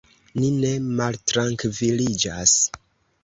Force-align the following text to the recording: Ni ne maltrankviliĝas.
Ni 0.43 0.47
ne 0.61 0.69
maltrankviliĝas. 1.01 2.57